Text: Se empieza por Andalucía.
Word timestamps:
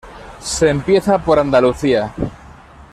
Se 0.39 0.67
empieza 0.67 1.19
por 1.19 1.37
Andalucía. 1.37 2.11